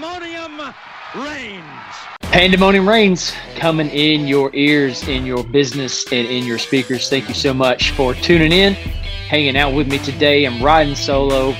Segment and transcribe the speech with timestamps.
[0.00, 0.74] Pandemonium
[1.14, 1.94] reigns.
[2.22, 7.10] Pandemonium reigns coming in your ears, in your business, and in your speakers.
[7.10, 10.46] Thank you so much for tuning in, hanging out with me today.
[10.46, 11.54] I'm riding solo.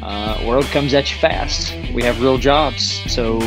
[0.00, 1.74] Uh, world comes at you fast.
[1.92, 3.02] We have real jobs.
[3.12, 3.38] So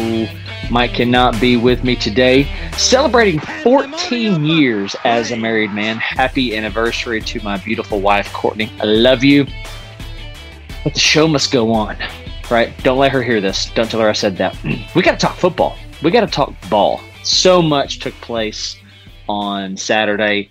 [0.69, 2.47] Mike cannot be with me today.
[2.77, 5.97] Celebrating 14 years as a married man.
[5.97, 8.71] Happy anniversary to my beautiful wife, Courtney.
[8.79, 9.47] I love you.
[10.83, 11.97] But the show must go on,
[12.51, 12.71] right?
[12.83, 13.69] Don't let her hear this.
[13.71, 14.57] Don't tell her I said that.
[14.95, 15.77] We got to talk football.
[16.03, 17.01] We got to talk ball.
[17.23, 18.77] So much took place
[19.27, 20.49] on Saturday.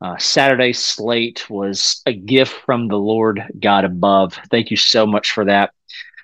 [0.00, 4.38] Uh, slate was a gift from the Lord God above.
[4.50, 5.72] Thank you so much for that.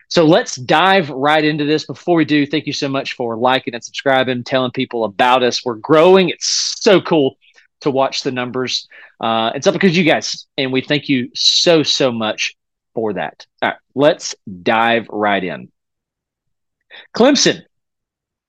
[0.09, 1.87] So let's dive right into this.
[1.87, 5.64] Before we do, thank you so much for liking and subscribing, telling people about us.
[5.64, 6.30] We're growing.
[6.30, 7.37] It's so cool
[7.83, 8.89] to watch the numbers.
[9.20, 12.56] Uh, it's up because you guys, and we thank you so, so much
[12.95, 13.47] for that.
[13.62, 15.70] All right, let's dive right in.
[17.17, 17.62] Clemson,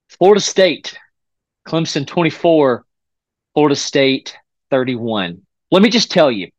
[0.10, 0.98] Florida State,
[1.68, 2.86] Clemson 24,
[3.54, 4.36] Florida State
[4.70, 5.42] 31.
[5.70, 6.50] Let me just tell you,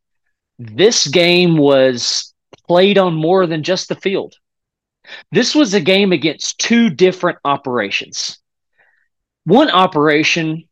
[0.59, 2.34] this game was
[2.67, 4.34] played on more than just the field.
[5.33, 8.39] This was a game against two different operations.
[9.45, 10.69] One operation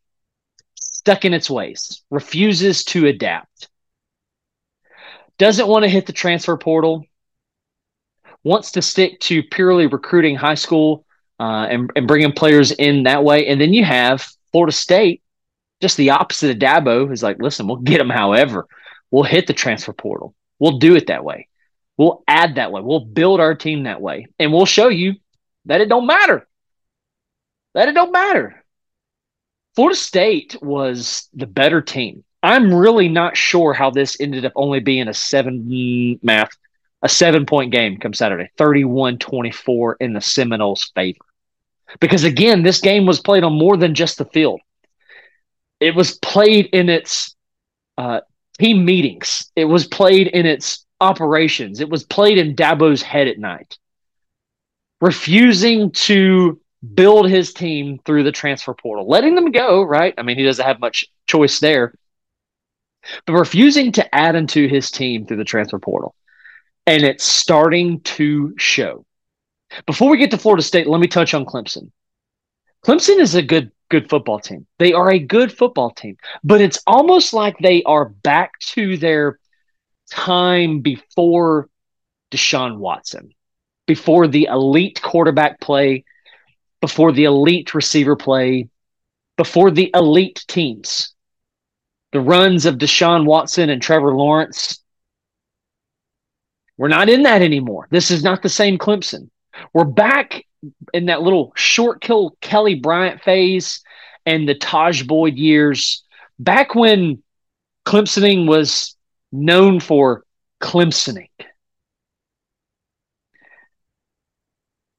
[0.75, 3.69] stuck in its ways, refuses to adapt,
[5.37, 7.03] doesn't want to hit the transfer portal,
[8.43, 11.05] wants to stick to purely recruiting high school
[11.39, 13.47] uh, and, and bringing players in that way.
[13.47, 15.21] And then you have Florida State,
[15.81, 18.67] just the opposite of Dabo, is like, listen, we'll get them however.
[19.09, 20.35] We'll hit the transfer portal.
[20.59, 21.47] We'll do it that way.
[21.97, 22.81] We'll add that way.
[22.81, 24.27] We'll build our team that way.
[24.39, 25.15] And we'll show you
[25.65, 26.47] that it don't matter.
[27.73, 28.63] That it don't matter.
[29.75, 32.23] Florida State was the better team.
[32.43, 36.57] I'm really not sure how this ended up only being a seven math,
[37.01, 41.25] a seven point game come Saturday, 31 24 in the Seminoles' favor.
[41.99, 44.61] Because again, this game was played on more than just the field,
[45.79, 47.35] it was played in its
[47.97, 48.21] uh,
[48.59, 51.81] team meetings, it was played in its operations.
[51.81, 53.77] It was played in Dabo's head at night,
[55.01, 56.61] refusing to
[56.93, 60.13] build his team through the transfer portal, letting them go, right?
[60.17, 61.93] I mean, he doesn't have much choice there,
[63.25, 66.15] but refusing to add into his team through the transfer portal.
[66.87, 69.05] And it's starting to show.
[69.85, 71.91] Before we get to Florida State, let me touch on Clemson.
[72.85, 74.65] Clemson is a good good football team.
[74.79, 79.37] They are a good football team, but it's almost like they are back to their
[80.09, 81.69] time before
[82.31, 83.31] Deshaun Watson,
[83.85, 86.05] before the elite quarterback play,
[86.79, 88.69] before the elite receiver play,
[89.37, 91.13] before the elite teams.
[92.13, 94.80] The runs of Deshaun Watson and Trevor Lawrence.
[96.81, 97.87] We're not in that anymore.
[97.91, 99.29] This is not the same Clemson.
[99.71, 100.43] We're back
[100.95, 103.83] in that little short kill Kelly Bryant phase
[104.25, 106.03] and the Tajh Boyd years,
[106.39, 107.21] back when
[107.85, 108.95] Clemsoning was
[109.31, 110.23] known for
[110.59, 111.29] Clemsoning.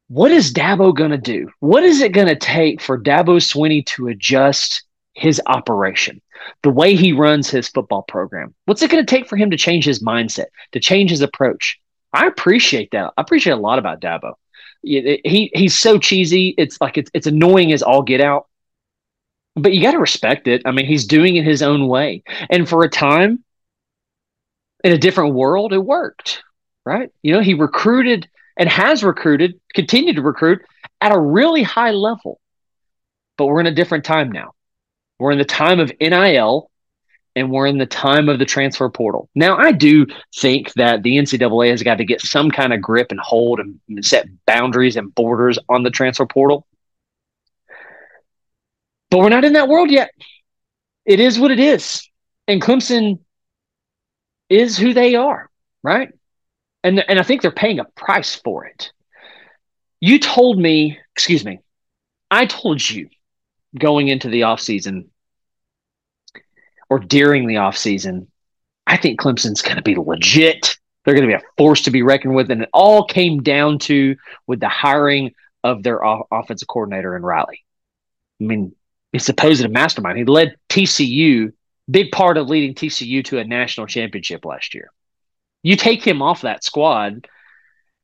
[0.07, 1.51] What is Dabo going to do?
[1.59, 6.21] What is it going to take for Dabo Swinney to adjust his operation,
[6.63, 8.55] the way he runs his football program?
[8.65, 11.79] What's it going to take for him to change his mindset, to change his approach?
[12.13, 13.13] I appreciate that.
[13.17, 14.35] I appreciate a lot about Dabo.
[14.83, 16.55] He he's so cheesy.
[16.59, 18.49] It's like it's it's annoying as all get out.
[19.55, 20.63] But you got to respect it.
[20.65, 22.23] I mean, he's doing it his own way.
[22.51, 23.45] And for a time,
[24.83, 26.43] in a different world, it worked,
[26.85, 27.11] right?
[27.23, 30.63] You know, he recruited and has recruited, continued to recruit
[31.01, 32.41] at a really high level.
[33.37, 34.53] But we're in a different time now.
[35.23, 36.69] We're in the time of NIL
[37.37, 39.29] and we're in the time of the transfer portal.
[39.37, 43.13] Now, I do think that the NCAA has got to get some kind of grip
[43.13, 46.67] and hold and set boundaries and borders on the transfer portal.
[49.11, 50.11] But we're not in that world yet.
[51.05, 52.03] It is what it is.
[52.49, 53.21] And Clemson
[54.49, 55.49] is who they are,
[55.85, 56.09] right?
[56.83, 58.91] And and I think they're paying a price for it.
[60.01, 61.61] You told me, excuse me,
[62.29, 63.09] I told you
[63.79, 65.07] going into the offseason
[66.93, 68.27] or during the offseason,
[68.87, 70.77] I think Clemson's going to be legit.
[71.05, 72.51] They're going to be a force to be reckoned with.
[72.51, 74.15] And it all came down to
[74.47, 75.33] with the hiring
[75.65, 77.65] of their off- offensive coordinator in Riley.
[78.43, 78.75] I mean,
[79.11, 80.19] he's supposed to mastermind.
[80.19, 81.55] He led TCU
[81.91, 84.91] big part of leading TCU to a national championship last year.
[85.63, 87.27] You take him off that squad,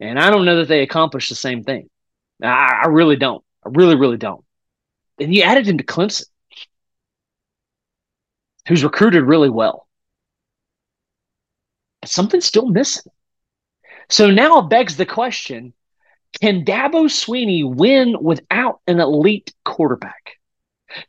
[0.01, 1.91] and I don't know that they accomplished the same thing.
[2.43, 3.45] I, I really don't.
[3.67, 4.43] I really, really don't.
[5.21, 6.25] And you added him to Clemson,
[8.69, 9.89] who's recruited really well.
[12.01, 13.11] But something's still missing.
[14.11, 15.73] So now it begs the question
[16.41, 20.39] Can Dabo Swinney win without an elite quarterback?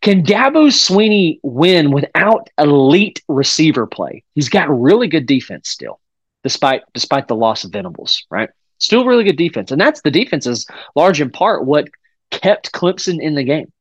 [0.02, 4.24] Can Dabo Swinney win without elite receiver play?
[4.36, 6.00] He's got really good defense still,
[6.44, 8.50] despite despite the loss of Venables, right?
[8.78, 9.72] Still really good defense.
[9.72, 10.66] And that's the defense is
[10.96, 11.90] large in part what
[12.32, 13.72] kept Clemson in the game.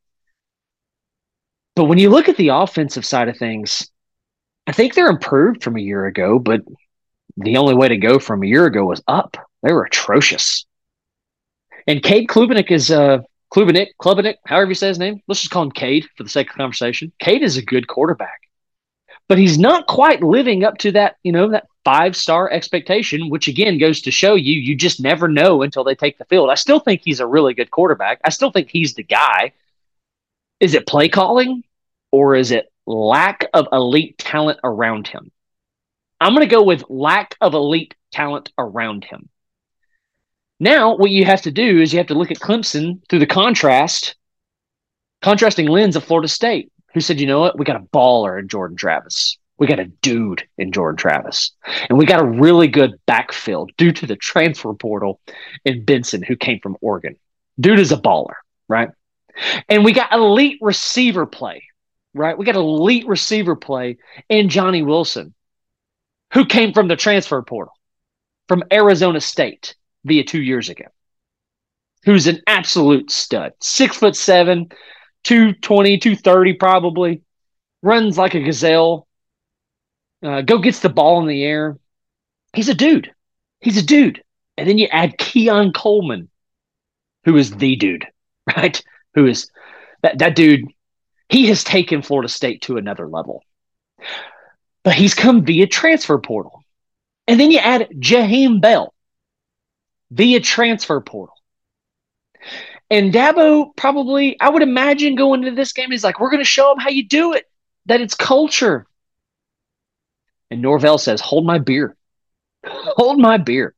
[1.78, 3.88] But when you look at the offensive side of things,
[4.66, 6.62] I think they're improved from a year ago, but
[7.36, 9.36] the only way to go from a year ago was up.
[9.62, 10.66] They were atrocious.
[11.86, 13.18] And Cade Klubnik is uh
[13.54, 15.22] Klubnik, Klubnik, however you say his name.
[15.28, 17.12] Let's just call him Cade for the sake of conversation.
[17.20, 18.40] Cade is a good quarterback.
[19.28, 23.46] But he's not quite living up to that, you know, that five star expectation, which
[23.46, 26.50] again goes to show you you just never know until they take the field.
[26.50, 28.20] I still think he's a really good quarterback.
[28.24, 29.52] I still think he's the guy.
[30.58, 31.62] Is it play calling
[32.10, 35.30] or is it lack of elite talent around him?
[36.20, 39.28] I'm going to go with lack of elite talent around him.
[40.60, 43.26] Now, what you have to do is you have to look at Clemson through the
[43.26, 44.16] contrast,
[45.22, 48.48] contrasting lens of Florida State, who said, you know what, we got a baller in
[48.48, 49.38] Jordan Travis.
[49.58, 51.52] We got a dude in Jordan Travis.
[51.88, 55.20] And we got a really good backfill due to the transfer portal
[55.64, 57.16] in Benson, who came from Oregon.
[57.60, 58.34] Dude is a baller,
[58.68, 58.90] right?
[59.68, 61.64] And we got elite receiver play,
[62.18, 62.36] right?
[62.36, 63.98] We got elite receiver play
[64.28, 65.34] in Johnny Wilson,
[66.34, 67.72] who came from the transfer portal
[68.48, 69.74] from Arizona State
[70.04, 70.84] via two years ago,
[72.04, 73.52] who's an absolute stud.
[73.60, 74.68] Six foot seven,
[75.24, 77.22] 220, 230 probably,
[77.82, 79.06] runs like a gazelle,
[80.22, 81.78] uh, go gets the ball in the air.
[82.52, 83.12] He's a dude.
[83.60, 84.22] He's a dude.
[84.56, 86.28] And then you add Keon Coleman,
[87.24, 88.06] who is the dude,
[88.56, 88.82] right?
[89.14, 89.50] Who is
[90.02, 90.64] that, that dude?
[91.28, 93.42] He has taken Florida State to another level.
[94.82, 96.62] But he's come via transfer portal.
[97.26, 98.94] And then you add Jaheim Bell,
[100.10, 101.34] via transfer portal.
[102.90, 106.48] And Dabo probably, I would imagine going into this game, he's like, we're going to
[106.48, 107.44] show him how you do it,
[107.86, 108.86] that it's culture.
[110.50, 111.94] And Norvell says, hold my beer.
[112.64, 113.74] hold my beer.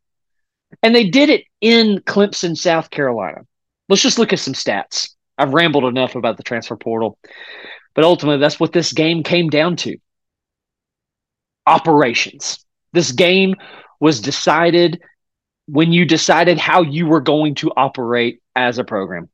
[0.83, 3.45] And they did it in Clemson, South Carolina.
[3.89, 5.11] Let's just look at some stats.
[5.41, 7.19] I've rambled enough about the transfer portal,
[7.95, 9.97] but ultimately, that's what this game came down to
[11.67, 12.65] operations.
[12.93, 13.55] This game
[14.01, 15.01] was decided
[15.67, 19.29] when you decided how you were going to operate as a program.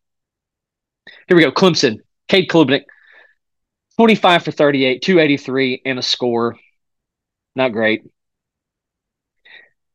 [1.29, 1.51] Here we go.
[1.51, 1.99] Clemson,
[2.29, 2.85] Cade Klubnik,
[3.97, 6.57] 25 for 38, 283, and a score.
[7.55, 8.03] Not great.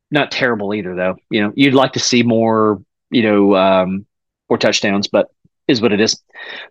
[0.09, 1.15] Not terrible either, though.
[1.29, 2.81] You know, you'd like to see more,
[3.11, 4.05] you know, um,
[4.49, 5.27] more touchdowns, but
[5.67, 6.21] is what it is.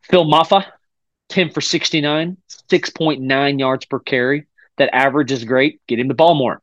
[0.03, 0.65] Phil Mafah,
[1.31, 2.37] 10 for 69,
[2.69, 4.47] 6.9 yards per carry.
[4.79, 5.81] That average is great.
[5.87, 6.63] Get him the ball more.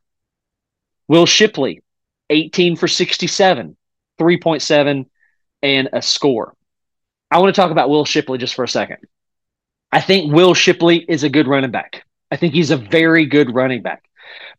[1.08, 1.82] Will Shipley,
[2.30, 3.76] 18 for 67,
[4.18, 5.06] 3.7,
[5.62, 6.54] and a score.
[7.30, 8.98] I want to talk about Will Shipley just for a second.
[9.90, 12.04] I think Will Shipley is a good running back.
[12.30, 14.04] I think he's a very good running back.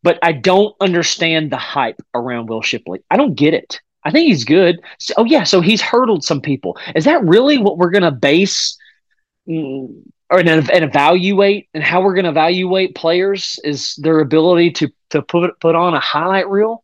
[0.01, 3.01] But I don't understand the hype around Will Shipley.
[3.11, 3.81] I don't get it.
[4.03, 4.81] I think he's good.
[4.99, 5.43] So, oh, yeah.
[5.43, 6.77] So he's hurdled some people.
[6.95, 8.77] Is that really what we're going to base
[9.47, 14.71] mm, or and, and evaluate and how we're going to evaluate players is their ability
[14.71, 16.83] to, to put, put on a highlight reel?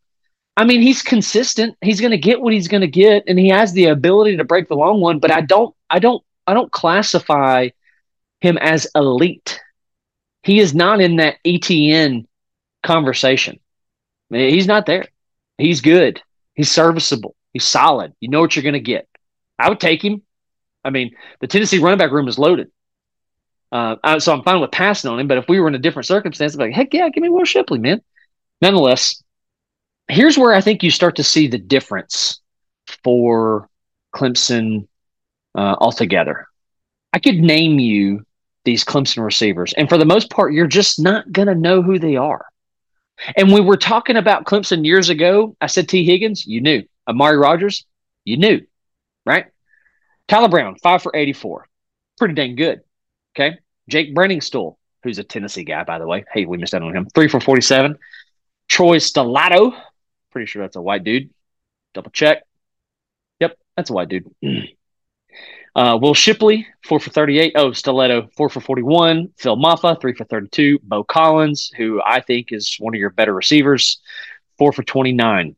[0.57, 1.77] I mean, he's consistent.
[1.81, 4.45] He's going to get what he's going to get, and he has the ability to
[4.45, 5.19] break the long one.
[5.19, 7.69] But I don't, I don't, I don't classify
[8.39, 9.59] him as elite.
[10.43, 12.25] He is not in that ETN
[12.83, 13.59] conversation.
[14.31, 15.05] I mean, he's not there.
[15.57, 16.21] He's good.
[16.55, 17.35] He's serviceable.
[17.53, 18.13] He's solid.
[18.19, 19.07] You know what you're going to get.
[19.59, 20.21] I would take him.
[20.83, 22.71] I mean, the Tennessee running back room is loaded.
[23.71, 25.27] Uh, so I'm fine with passing on him.
[25.27, 27.29] But if we were in a different circumstance, I'd be like, heck yeah, give me
[27.29, 28.01] Will Shipley, man.
[28.61, 29.21] Nonetheless,
[30.07, 32.39] here's where I think you start to see the difference
[33.03, 33.67] for
[34.13, 34.87] Clemson
[35.55, 36.47] uh, altogether.
[37.11, 38.25] I could name you
[38.63, 41.99] these Clemson receivers, and for the most part, you're just not going to know who
[41.99, 42.45] they are.
[43.35, 46.83] And we were talking about Clemson years ago, I said Tee Higgins, you knew.
[47.07, 47.85] Amari Rodgers,
[48.23, 48.61] you knew,
[49.25, 49.45] right?
[50.27, 51.67] Tyler Brown, five for 84.
[52.17, 52.81] Pretty dang good.
[53.35, 53.57] Okay.
[53.87, 56.25] Jake Briningstool, who's a Tennessee guy, by the way.
[56.33, 57.07] Hey, we missed out on him.
[57.13, 57.97] Three for 47.
[58.67, 59.75] Troy Stellato,
[60.35, 61.29] Pretty sure that's a white dude.
[61.93, 62.43] Double check.
[63.39, 64.29] Yep, that's a white dude.
[65.75, 67.53] Uh, Will Shipley, four for 38.
[67.55, 69.29] Oh, Stellato, four for 41.
[69.37, 70.79] Phil Mafah, three for 32.
[70.83, 73.99] Beaux Collins, who I think is one of your better receivers,
[74.57, 75.55] four for 29.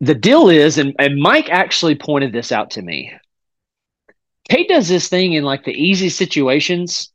[0.00, 3.12] The deal is, and, and Mike actually pointed this out to me.
[4.48, 7.12] Cade does this thing in like the easy situations,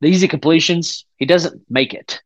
[0.00, 1.04] the easy completions.
[1.16, 2.22] He doesn't make it.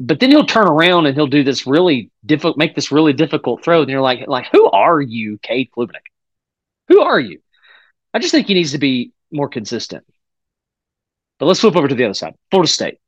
[0.00, 3.64] but then he'll turn around and he'll do this really difficult, make this really difficult
[3.64, 3.82] throw.
[3.82, 6.06] And you're like, like, who are you, Cade Klubnik?
[6.88, 7.40] Who are you?
[8.16, 10.02] I just think he needs to be more consistent.
[11.38, 12.32] But let's flip over to the other side.
[12.50, 12.98] Florida State,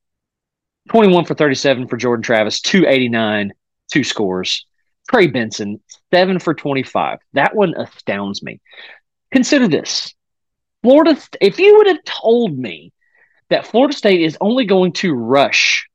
[0.90, 3.54] 21 for 37 for Jordan Travis, 289,
[3.90, 4.66] two scores.
[5.08, 5.80] Trey Benson,
[6.12, 7.20] seven for 25.
[7.32, 8.60] That one astounds me.
[9.32, 10.14] Consider this
[10.82, 12.92] Florida, if you would have told me
[13.48, 15.88] that Florida State is only going to rush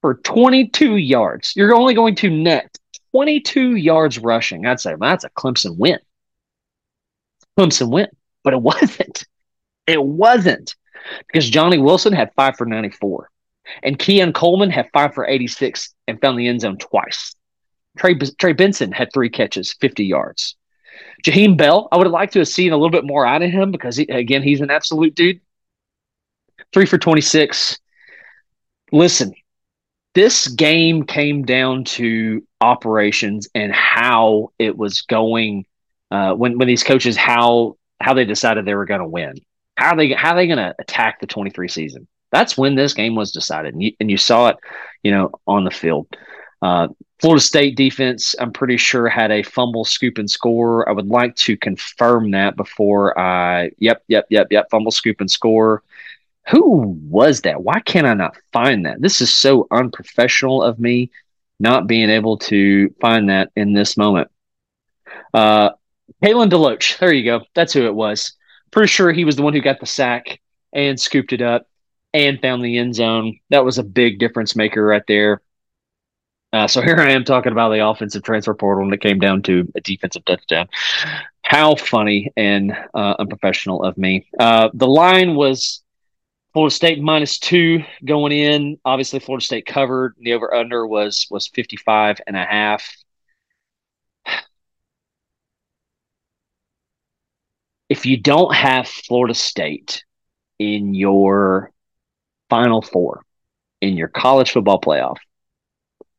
[0.00, 2.74] for 22 yards, you're only going to net
[3.10, 5.98] 22 yards rushing, I'd say well, that's a Clemson win.
[7.58, 8.08] Clemson win,
[8.42, 9.24] but it wasn't.
[9.86, 10.74] It wasn't
[11.26, 13.30] because Johnny Wilson had five for 94
[13.82, 17.34] and Keon Coleman had five for 86 and found the end zone twice.
[17.98, 20.56] Trey, Trey Benson had three catches, 50 yards.
[21.24, 23.50] Jaheim Bell, I would have liked to have seen a little bit more out of
[23.50, 25.40] him because, he, again, he's an absolute dude.
[26.72, 27.78] Three for 26.
[28.92, 29.34] Listen,
[30.14, 35.66] this game came down to operations and how it was going
[36.10, 39.34] uh, when when these coaches how how they decided they were going to win.
[39.76, 42.06] How are they how are they going to attack the 23 season?
[42.32, 44.56] That's when this game was decided, and you, and you saw it,
[45.02, 46.08] you know, on the field.
[46.60, 46.88] Uh,
[47.20, 50.88] Florida State defense, I'm pretty sure, had a fumble, scoop, and score.
[50.88, 53.70] I would like to confirm that before I.
[53.78, 54.68] Yep, yep, yep, yep.
[54.70, 55.82] Fumble, scoop, and score.
[56.48, 57.62] Who was that?
[57.62, 59.00] Why can't I not find that?
[59.00, 61.10] This is so unprofessional of me
[61.58, 64.30] not being able to find that in this moment.
[65.32, 65.70] Uh,
[66.22, 66.98] Kalen DeLoach.
[66.98, 67.44] There you go.
[67.54, 68.32] That's who it was.
[68.70, 70.40] Pretty sure he was the one who got the sack
[70.72, 71.66] and scooped it up
[72.12, 73.38] and found the end zone.
[73.50, 75.42] That was a big difference maker right there.
[76.52, 79.42] Uh, so here I am talking about the offensive transfer portal, and it came down
[79.42, 80.68] to a defensive touchdown.
[81.42, 84.26] How funny and uh, unprofessional of me.
[84.38, 85.82] Uh, the line was
[86.52, 88.78] Florida State minus two going in.
[88.84, 90.14] Obviously, Florida State covered.
[90.18, 92.90] The over under was was 55 and a half.
[97.88, 100.04] If you don't have Florida State
[100.58, 101.72] in your
[102.50, 103.22] final four
[103.80, 105.16] in your college football playoff,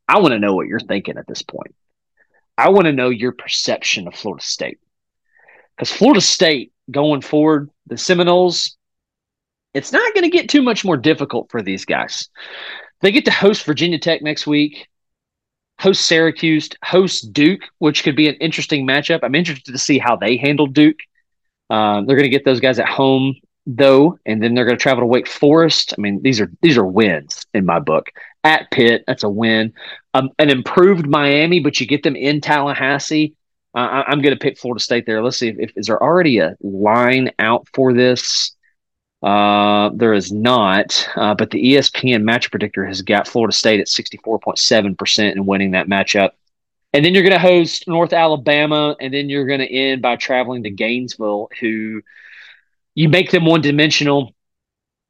[0.07, 1.75] I want to know what you're thinking at this point.
[2.57, 4.79] I want to know your perception of Florida State.
[5.75, 8.77] Because Florida State going forward, the Seminoles,
[9.73, 12.29] it's not going to get too much more difficult for these guys.
[13.01, 14.87] They get to host Virginia Tech next week,
[15.79, 19.19] host Syracuse, host Duke, which could be an interesting matchup.
[19.21, 20.97] I'm interested to see how they handle Duke.
[21.69, 23.35] Uh, they're going to get those guys at home
[23.67, 25.93] though, and then they're going to travel to Wake Forest.
[25.97, 28.09] I mean, these are these are wins in my book.
[28.43, 29.73] At Pitt, that's a win.
[30.13, 33.35] Um, an improved Miami, but you get them in Tallahassee.
[33.75, 35.21] Uh, I, am going to pick Florida State there.
[35.21, 38.53] Let's see if, if is there already a line out for this.
[39.21, 43.87] Uh, there is not, uh, but the ESPN match predictor has got Florida State at
[43.87, 46.31] 64.7% in winning that matchup.
[46.97, 50.15] And then you're going to host North Alabama, and then you're going to end by
[50.15, 52.01] traveling to Gainesville, who
[52.95, 54.33] you make them one dimensional.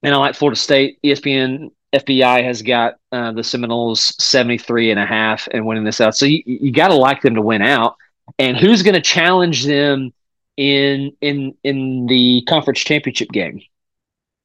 [0.03, 0.99] And I like Florida State.
[1.01, 6.17] ESPN FPI has got uh, the Seminoles 73 and a half and winning this out.
[6.17, 7.95] So you, you got to like them to win out.
[8.37, 10.11] And who's going to challenge them
[10.57, 13.61] in in in the conference championship game?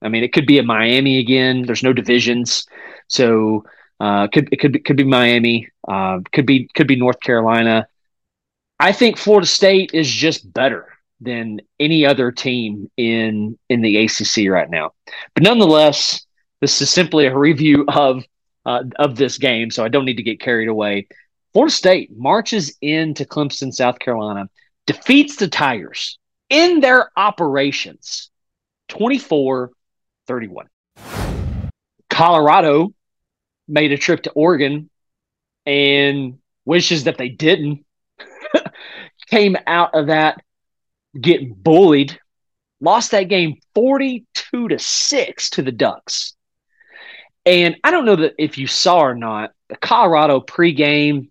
[0.00, 1.62] I mean, it could be a Miami again.
[1.66, 2.68] There's no divisions,
[3.08, 3.64] so
[4.00, 7.86] uh, could it could be, could be Miami, uh, could be could be North Carolina.
[8.80, 10.88] I think Florida State is just better
[11.20, 14.92] than any other team in in the ACC right now.
[15.34, 16.26] But nonetheless,
[16.60, 18.24] this is simply a review of
[18.66, 21.06] uh, of this game, so I don't need to get carried away.
[21.52, 24.48] Florida State marches into Clemson, South Carolina,
[24.86, 26.18] defeats the Tigers
[26.48, 28.30] in their operations
[28.88, 29.70] 24
[30.26, 30.66] 31.
[32.10, 32.92] Colorado
[33.68, 34.90] made a trip to Oregon
[35.66, 37.84] and wishes that they didn't.
[39.30, 40.42] Came out of that
[41.18, 42.18] getting bullied,
[42.80, 46.34] lost that game 42 to 6 to the Ducks.
[47.44, 51.30] And I don't know that if you saw or not, the Colorado pregame,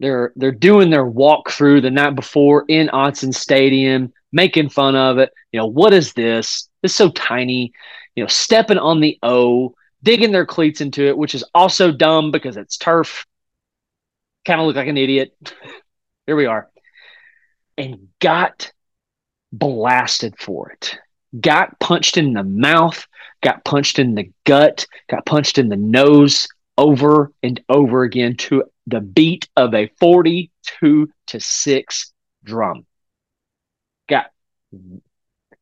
[0.00, 5.30] they're they're doing their walkthrough the night before in Autzen Stadium, making fun of it.
[5.52, 6.68] You know, what is this?
[6.82, 7.72] It's so tiny.
[8.14, 12.30] You know, stepping on the O, digging their cleats into it, which is also dumb
[12.30, 13.26] because it's turf.
[14.44, 15.36] Kind of look like an idiot.
[16.26, 16.68] Here we are.
[17.76, 18.72] And got
[19.52, 20.96] blasted for it.
[21.38, 23.06] Got punched in the mouth,
[23.42, 28.64] got punched in the gut, got punched in the nose over and over again to
[28.86, 32.12] the beat of a 42 to 6
[32.44, 32.86] drum.
[34.08, 34.30] Got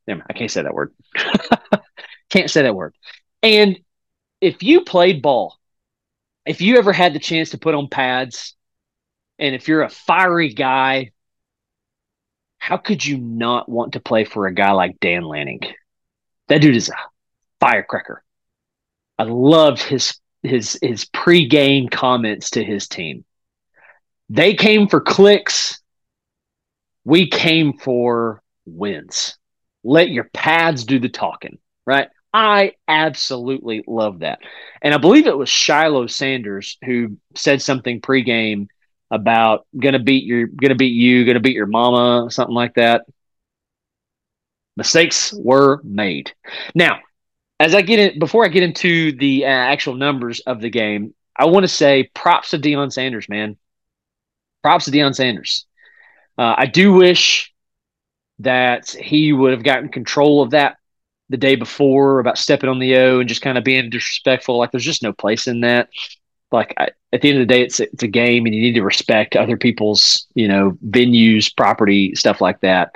[0.09, 0.93] I can't say that word.
[2.31, 2.95] can't say that word.
[3.43, 3.79] And
[4.41, 5.59] if you played ball,
[6.45, 8.55] if you ever had the chance to put on pads,
[9.39, 11.11] and if you're a fiery guy,
[12.59, 15.61] how could you not want to play for a guy like Dan Lanning?
[16.49, 16.95] That dude is a
[17.61, 18.23] firecracker.
[19.19, 23.25] I loved his his his pregame comments to his team.
[24.29, 25.81] They came for clicks.
[27.05, 29.37] We came for wins.
[29.85, 32.09] Let your pads do the talking, right?
[32.37, 34.41] I absolutely love that.
[34.83, 38.69] And I believe it was Shiloh Sanders who said something pregame
[39.11, 43.07] about gonna beat your gonna beat you, gonna beat your mama, something like that.
[44.77, 46.35] Mistakes were made.
[46.75, 46.99] Now,
[47.59, 51.15] as I get in, before I get into the uh, actual numbers of the game,
[51.39, 53.57] I want to say props to Deion Sanders, man.
[54.63, 55.65] Props to Deion Sanders.
[56.37, 57.55] Uh, I do wish
[58.41, 60.77] that he would have gotten control of that
[61.29, 64.59] the day before about stepping on the O and just kind of being disrespectful.
[64.59, 65.89] Like, there's just no place in that.
[66.53, 68.75] Like, I, at the end of the day, it's it's a game, and you need
[68.75, 72.95] to respect other people's, you know, venues, property, stuff like that.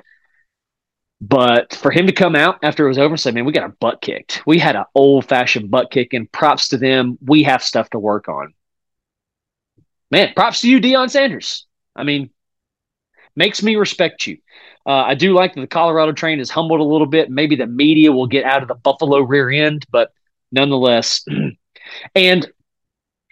[1.21, 3.65] But for him to come out after it was over and say, man, we got
[3.65, 4.43] our butt kicked.
[4.47, 7.19] We had an old fashioned butt kick, and props to them.
[7.21, 8.55] We have stuff to work on.
[10.11, 11.67] Man, props to you, Deion Sanders.
[11.95, 12.31] I mean,
[13.37, 14.39] makes me respect you.
[14.87, 17.31] Uh, I do like that the Colorado train is humbled a little bit.
[17.31, 20.13] Maybe the media will get out of the Buffalo rear end, but
[20.53, 21.25] nonetheless.
[22.15, 22.51] and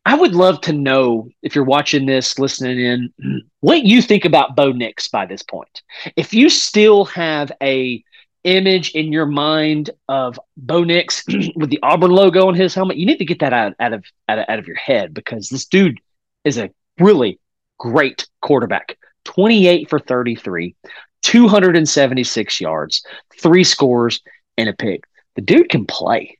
[0.05, 4.57] I would love to know if you're watching this, listening in, what you think about
[4.57, 5.83] Bo Nix by this point.
[6.17, 8.03] If you still have a
[8.45, 11.25] image in your mind of Bo Nix
[11.57, 14.05] with the Auburn logo on his helmet, you need to get that out, out of
[14.29, 16.01] out of out of your head because this dude
[16.45, 17.39] is a really
[17.79, 18.97] great quarterback.
[19.25, 20.75] 28 for 33,
[21.23, 23.03] 276 yards,
[23.41, 24.21] three scores,
[24.57, 25.05] and a pick.
[25.37, 26.39] The dude can play.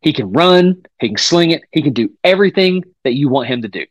[0.00, 3.62] He can run, he can sling it, he can do everything that you want him
[3.62, 3.86] to do.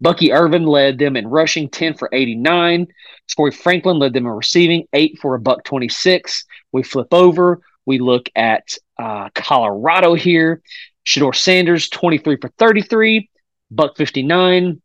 [0.00, 2.86] Bucky Irvin led them in rushing 10 for 89.
[3.28, 6.44] Troy Franklin led them in receiving 8 for a buck 26.
[6.72, 7.60] We flip over.
[7.86, 10.62] We look at uh, Colorado here.
[11.06, 13.30] Shedeur Sanders 23 for 33,
[13.70, 14.82] buck 59.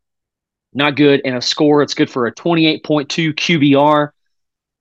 [0.72, 1.20] Not good.
[1.24, 4.10] And a score, it's good for a 28.2 QBR.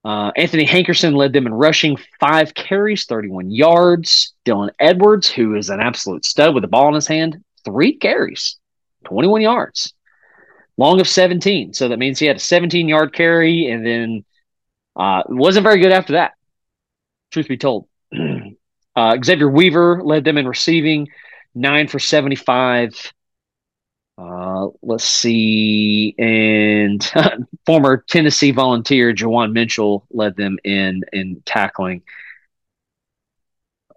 [0.03, 4.33] Uh, Anthony Hankerson led them in rushing, five carries, 31 yards.
[4.45, 8.57] Dylan Edwards, who is an absolute stud with the ball in his hand, three carries,
[9.05, 9.93] 21 yards.
[10.77, 11.73] Long of 17.
[11.73, 14.25] So that means he had a 17 yard carry and then
[14.95, 16.33] uh, wasn't very good after that,
[17.31, 17.87] truth be told.
[18.95, 21.09] uh, Xavier Weaver led them in receiving,
[21.53, 23.13] nine for 75.
[24.21, 27.11] Uh, let's see, and
[27.65, 32.03] former Tennessee volunteer Juwan Mitchell led them in in tackling.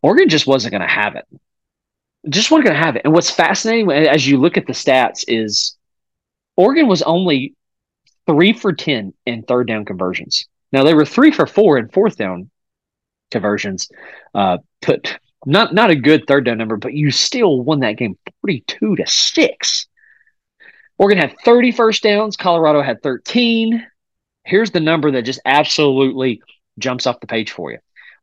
[0.02, 1.26] Oregon just wasn't going to have it.
[2.30, 3.02] Just wasn't going to have it.
[3.04, 5.76] And what's fascinating as you look at the stats is
[6.56, 7.54] Oregon was only
[8.26, 10.46] three for ten in third down conversions.
[10.72, 12.50] Now they were three for four in fourth down
[13.30, 13.90] conversions.
[14.34, 18.16] Uh, put not not a good third down number, but you still won that game
[18.40, 19.87] forty two to six.
[20.98, 23.85] Oregon had 30 first downs, Colorado had 13.
[24.44, 26.42] Here's the number that just absolutely
[26.78, 27.78] jumps off the page for you.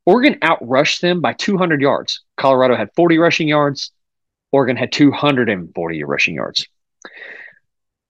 [0.05, 2.23] Oregon outrushed them by 200 yards.
[2.37, 3.91] Colorado had 40 rushing yards.
[4.51, 6.67] Oregon had 240 rushing yards.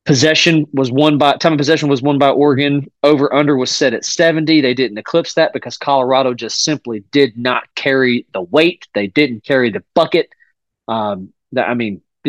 [0.04, 2.90] Possession was won by time of possession was won by Oregon.
[3.04, 4.62] Over under was set at 70.
[4.62, 8.88] They didn't eclipse that because Colorado just simply did not carry the weight.
[8.96, 10.30] They didn't carry the bucket.
[10.88, 12.02] Um, that I mean,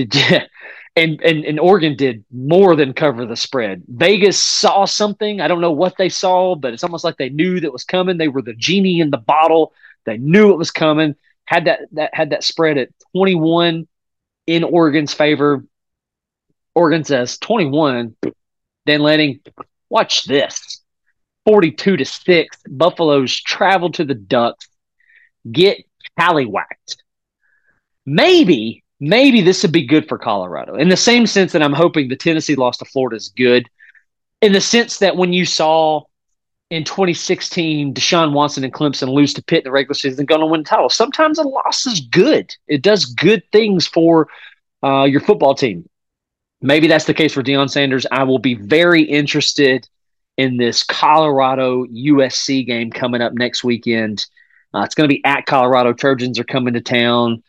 [0.94, 3.82] and, and and Oregon did more than cover the spread.
[3.88, 5.40] Vegas saw something.
[5.40, 8.18] I don't know what they saw, but it's almost like they knew that was coming.
[8.18, 9.72] They were the genie in the bottle.
[10.04, 11.14] They knew it was coming.
[11.44, 13.88] Had that that had that spread at 21
[14.46, 15.64] in Oregon's favor.
[16.74, 18.16] Oregon says 21.
[18.86, 19.40] Dan Lanning,
[19.88, 20.80] watch this.
[21.44, 22.56] 42 to 6.
[22.68, 24.68] Buffaloes travel to the Ducks,
[25.50, 25.78] get
[26.18, 26.96] tallywhacked.
[28.06, 32.06] Maybe maybe this would be good for Colorado in the same sense that I'm hoping
[32.08, 33.68] the Tennessee loss to Florida is good.
[34.40, 36.02] In the sense that when you saw
[36.70, 40.38] in 2016 Deshaun Watson and Clemson lose to Pitt in the regular season and go
[40.38, 42.54] to win the title, sometimes a loss is good.
[42.68, 44.28] It does good things for
[44.84, 45.88] uh, your football team.
[46.60, 48.06] Maybe that's the case for Deion Sanders.
[48.12, 49.88] I will be very interested
[50.36, 54.24] in this Colorado USC game coming up next weekend.
[54.72, 55.92] Uh, it's going to be at Colorado.
[55.92, 57.42] Trojans are coming to town.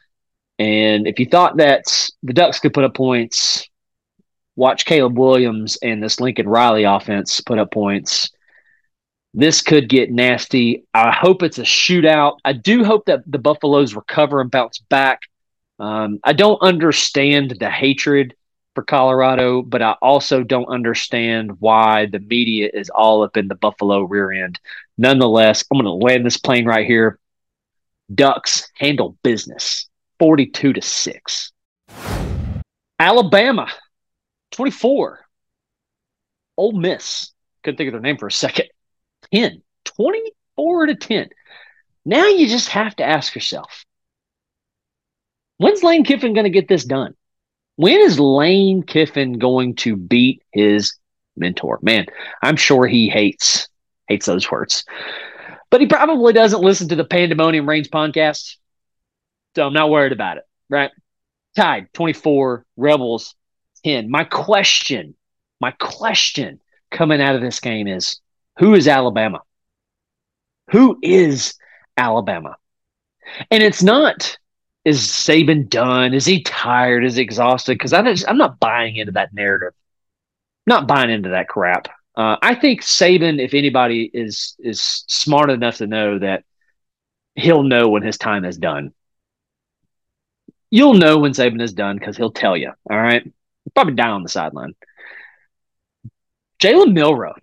[0.59, 1.83] And if you thought that
[2.21, 3.67] the Ducks could put up points,
[4.55, 8.31] watch Caleb Williams and this Lincoln Riley offense put up points.
[9.33, 10.85] This could get nasty.
[10.93, 12.37] I hope it's a shootout.
[12.45, 15.21] I do hope that the Buffaloes recover and bounce back.
[15.79, 18.35] Um, I don't understand the hatred
[18.75, 23.55] for Colorado, but I also don't understand why the media is all up in the
[23.55, 24.59] Buffalo rear end.
[24.99, 27.17] Nonetheless, I'm going to land this plane right here.
[28.13, 31.51] Ducks handle business 42 to 6.
[32.99, 33.67] Alabama
[34.51, 35.25] 24.
[36.57, 37.31] Ole Miss.
[37.63, 38.67] Couldn't think of their name for a second.
[39.33, 39.61] 10.
[39.85, 41.29] 24 to 10.
[42.05, 43.85] Now you just have to ask yourself
[45.57, 47.15] when's Lane Kiffin going to get this done?
[47.75, 50.97] When is Lane Kiffin going to beat his
[51.35, 51.79] mentor?
[51.81, 52.05] Man,
[52.41, 53.67] I'm sure he hates
[54.07, 54.83] hates those words.
[55.69, 58.57] But he probably doesn't listen to the Pandemonium Reigns podcast.
[59.55, 60.91] So I'm not worried about it, right?
[61.55, 63.35] Tide 24, Rebels
[63.85, 64.09] 10.
[64.09, 65.15] My question,
[65.61, 66.59] my question
[66.91, 68.19] coming out of this game is
[68.59, 69.41] who is Alabama?
[70.71, 71.55] Who is
[71.97, 72.57] Alabama?
[73.51, 74.37] And it's not
[74.85, 76.13] is Saban done?
[76.13, 77.05] Is he tired?
[77.05, 77.77] Is he exhausted?
[77.77, 79.73] Because I'm not buying into that narrative.
[80.67, 81.87] Not buying into that crap.
[82.15, 86.43] Uh, I think Saban, if anybody is is smart enough to know that
[87.35, 88.93] he'll know when his time is done.
[90.73, 92.71] You'll know when Saban is done because he'll tell you.
[92.89, 93.31] All right,
[93.75, 94.73] probably down on the sideline.
[96.57, 97.35] Jalen Milroe,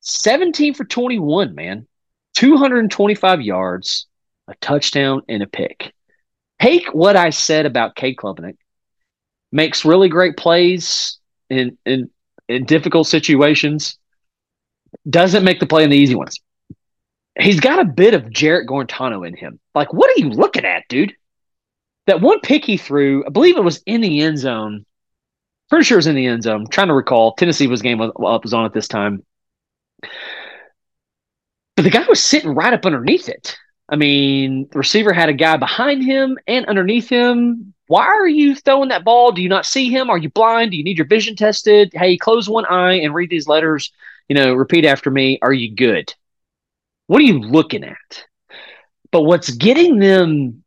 [0.00, 1.86] 17 for 21, man,
[2.34, 4.08] 225 yards,
[4.48, 5.94] a touchdown, and a pick.
[6.60, 8.56] Take what I said about Cade Klubnik.
[9.52, 12.10] Makes really great plays in in
[12.48, 13.96] in difficult situations.
[15.08, 16.40] Doesn't make the play in the easy ones.
[17.38, 19.60] He's got a bit of Jarrett Guarantano in him.
[19.72, 21.14] Like, what are you looking at, dude?
[22.06, 24.84] That one pick he threw, I believe it was in the end zone.
[25.70, 26.62] Pretty sure it was in the end zone.
[26.62, 27.34] I'm trying to recall.
[27.34, 29.24] Tennessee was game was, was on at this time.
[31.76, 33.56] But the guy was sitting right up underneath it.
[33.88, 37.74] I mean, the receiver had a guy behind him and underneath him.
[37.86, 39.32] Why are you throwing that ball?
[39.32, 40.10] Do you not see him?
[40.10, 40.70] Are you blind?
[40.70, 41.92] Do you need your vision tested?
[41.94, 43.92] Hey, close one eye and read these letters.
[44.28, 45.38] You know, repeat after me.
[45.42, 46.14] Are you good?
[47.06, 48.24] What are you looking at?
[49.10, 50.61] But what's getting them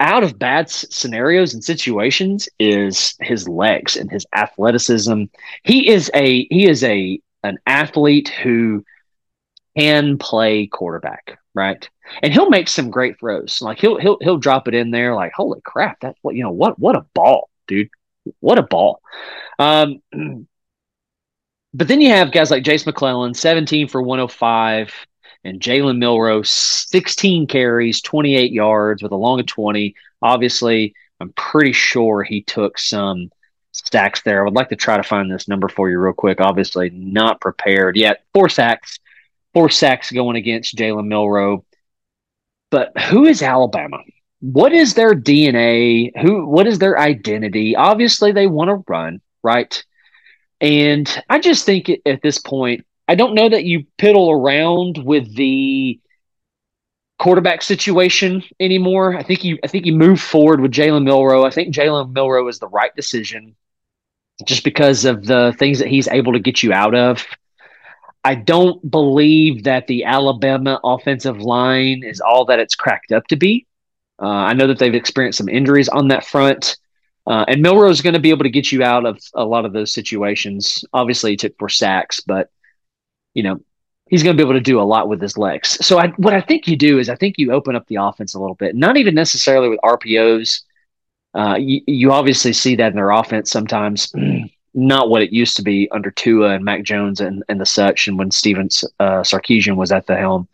[0.00, 5.24] out of bad scenarios and situations is his legs and his athleticism.
[5.62, 8.84] He is a he is a an athlete who
[9.76, 11.88] can play quarterback, right?
[12.22, 13.60] And he'll make some great throws.
[13.60, 16.50] Like he'll he'll he'll drop it in there like holy crap, that's what you know
[16.50, 17.90] what what a ball, dude.
[18.40, 19.02] What a ball.
[19.58, 20.02] Um
[21.74, 24.92] but then you have guys like Jase McClellan, 17 for 105,
[25.44, 29.94] and Jalen Milroe, 16 carries, 28 yards with a long of 20.
[30.22, 33.30] Obviously, I'm pretty sure he took some
[33.72, 34.40] stacks there.
[34.40, 36.40] I would like to try to find this number for you real quick.
[36.40, 38.24] Obviously, not prepared yet.
[38.34, 38.98] Four sacks,
[39.54, 41.64] four sacks going against Jalen Milroe.
[42.70, 43.98] But who is Alabama?
[44.40, 46.16] What is their DNA?
[46.20, 46.46] Who?
[46.46, 47.76] What is their identity?
[47.76, 49.82] Obviously, they want to run, right?
[50.60, 55.34] And I just think at this point, I don't know that you piddle around with
[55.34, 55.98] the
[57.18, 59.16] quarterback situation anymore.
[59.16, 61.44] I think you I think you move forward with Jalen Milroe.
[61.44, 63.56] I think Jalen Milroe is the right decision
[64.46, 67.26] just because of the things that he's able to get you out of.
[68.22, 73.36] I don't believe that the Alabama offensive line is all that it's cracked up to
[73.36, 73.66] be.
[74.22, 76.76] Uh, I know that they've experienced some injuries on that front.
[77.26, 79.64] Uh, and Milroe is going to be able to get you out of a lot
[79.64, 80.84] of those situations.
[80.92, 82.50] Obviously, he took four sacks, but
[83.34, 83.60] you know
[84.08, 85.78] he's going to be able to do a lot with his legs.
[85.86, 88.34] So, I, what I think you do is I think you open up the offense
[88.34, 90.62] a little bit, not even necessarily with RPOs.
[91.32, 94.12] Uh, you, you obviously see that in their offense sometimes.
[94.74, 98.06] not what it used to be under Tua and Mac Jones and, and the such,
[98.06, 98.68] and when Stephen
[99.00, 100.48] uh, Sarkisian was at the helm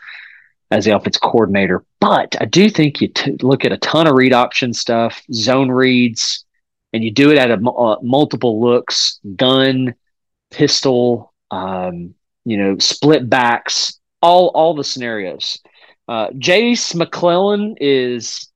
[0.71, 1.85] as the offense coordinator.
[2.01, 5.71] But I do think you t- look at a ton of read option stuff, zone
[5.71, 6.45] reads,
[6.93, 9.95] and you do it at a, uh, multiple looks, gun,
[10.51, 12.15] pistol, um,
[12.47, 15.59] you know, split backs, all all the scenarios.
[16.09, 18.49] Uh, Jase McClellan is.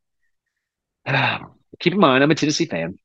[1.05, 1.41] Uh,
[1.81, 2.99] keep in mind, I'm a Tennessee fan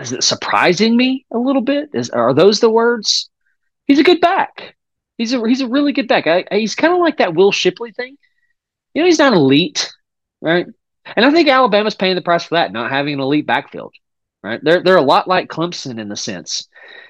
[0.00, 1.90] is it surprising me a little bit?
[1.94, 3.30] Is are those the words?
[3.86, 4.76] He's a good back.
[5.16, 6.26] He's a he's a really good back.
[6.26, 8.16] I, I, he's kind of like that Will Shipley thing.
[8.94, 9.92] You know, he's not elite,
[10.40, 10.66] right?
[11.16, 13.94] And I think Alabama's paying the price for that, not having an elite backfield.
[14.42, 14.60] Right?
[14.62, 16.68] They're they're a lot like Clemson in the sense.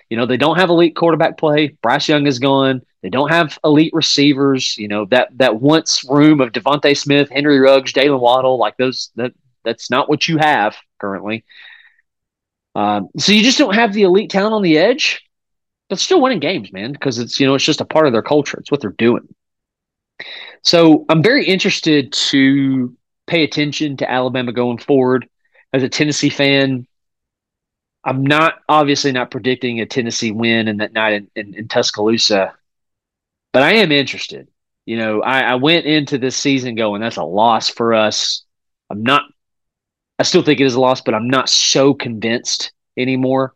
[0.09, 1.77] You know, they don't have elite quarterback play.
[1.83, 2.81] Bryce Young is gone.
[3.03, 4.77] They don't have elite receivers.
[4.79, 9.11] You know that that once room of DeVonta Smith, Henry Ruggs, Jaylen Waddle, like those
[9.17, 9.33] that
[9.65, 11.45] that's not what you have currently.
[12.75, 15.23] Um, so you just don't have the elite talent on the edge,
[15.89, 18.23] but still winning games, man, because it's you know it's just a part of their
[18.23, 18.59] culture.
[18.59, 19.29] It's what they're doing.
[20.63, 25.29] So I'm very interested to pay attention to Alabama going forward.
[25.73, 26.87] As a Tennessee fan,
[28.09, 32.55] I'm not obviously not predicting a Tennessee win in that night in, in, in Tuscaloosa,
[33.53, 34.49] but I am interested.
[34.87, 38.45] You know, I, I went into this season going, that's a loss for us.
[38.89, 39.25] I'm not,
[40.19, 43.53] I still think it is a loss, but I'm not so convinced anymore.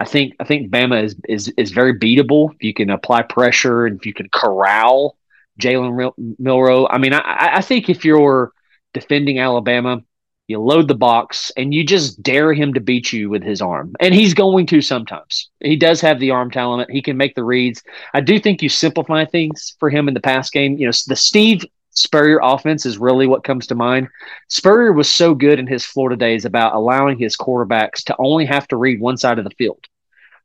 [0.00, 3.86] I think I think Bama is is is very beatable if you can apply pressure
[3.86, 5.16] and if you can corral
[5.60, 6.88] Jalen Milroe.
[6.88, 8.50] I mean, I, I think if you're
[8.94, 10.02] defending Alabama,
[10.48, 13.94] you load the box and you just dare him to beat you with his arm.
[14.00, 15.50] And he's going to sometimes.
[15.60, 16.90] He does have the arm talent.
[16.90, 17.82] He can make the reads.
[18.12, 20.76] I do think you simplify things for him in the pass game.
[20.76, 24.08] You know, the Steve Spurrier offense is really what comes to mind.
[24.48, 28.66] Spurrier was so good in his Florida days about allowing his quarterbacks to only have
[28.68, 29.84] to read one side of the field.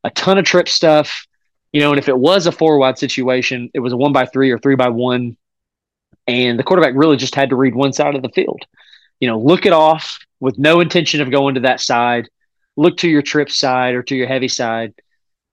[0.03, 1.25] A ton of trip stuff,
[1.71, 4.25] you know, and if it was a four wide situation, it was a one by
[4.25, 5.37] three or three by one.
[6.27, 8.65] And the quarterback really just had to read one side of the field.
[9.19, 12.29] You know, look it off with no intention of going to that side.
[12.75, 14.93] Look to your trip side or to your heavy side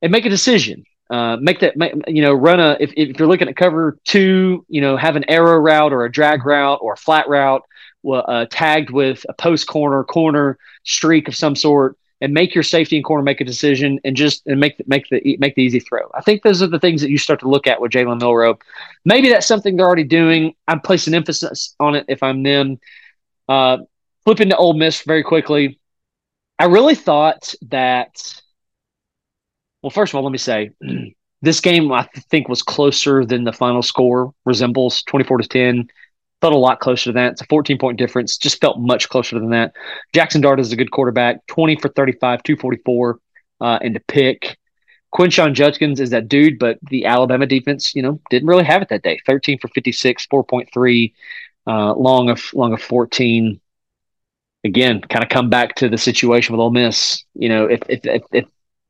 [0.02, 0.84] and make a decision.
[1.10, 4.64] Uh, make that, make, you know, run a, if, if you're looking at cover two,
[4.68, 7.62] you know, have an arrow route or a drag route or a flat route
[8.10, 12.96] uh, tagged with a post corner, corner streak of some sort and make your safety
[12.96, 15.80] and corner make a decision and just and make the, make the make the easy
[15.80, 16.10] throw.
[16.14, 18.58] I think those are the things that you start to look at with Jalen Milroe.
[19.04, 20.54] Maybe that's something they're already doing.
[20.66, 22.78] I'm placing emphasis on it if I'm them.
[23.48, 23.78] Uh,
[24.24, 25.78] flipping to Ole Miss very quickly.
[26.58, 28.40] I really thought that.
[29.82, 30.70] Well, first of all, let me say
[31.42, 35.88] this game I think was closer than the final score resembles 24 to 10
[36.44, 37.32] felt a lot closer to that.
[37.32, 38.36] It's a 14 point difference.
[38.36, 39.72] Just felt much closer than that.
[40.12, 43.18] Jackson Dart is a good quarterback, 20 for 35, 244,
[43.62, 44.58] uh, and to pick.
[45.14, 48.90] Quinshon Judkins is that dude, but the Alabama defense, you know, didn't really have it
[48.90, 49.18] that day.
[49.24, 51.12] 13 for 56, 4.3,
[51.66, 53.60] uh, long of long of 14.
[54.64, 57.24] Again, kind of come back to the situation with Ole Miss.
[57.34, 58.44] You know, if if if if,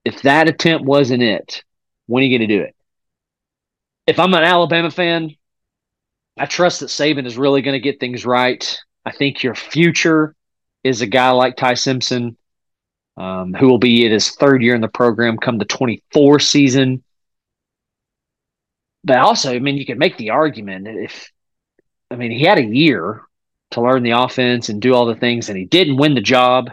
[0.04, 1.62] if that attempt wasn't it,
[2.06, 2.74] when are you going to do it?
[4.06, 5.34] If I'm an Alabama fan,
[6.38, 8.78] I trust that Saban is really going to get things right.
[9.04, 10.34] I think your future
[10.82, 12.36] is a guy like Ty Simpson,
[13.16, 17.02] um, who will be in his third year in the program come the 24 season.
[19.04, 21.30] But also, I mean, you can make the argument if,
[22.14, 23.22] I mean, he had a year
[23.72, 26.70] to learn the offense and do all the things, and he didn't win the job.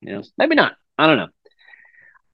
[0.00, 0.74] You know, maybe not.
[0.98, 1.28] I don't know.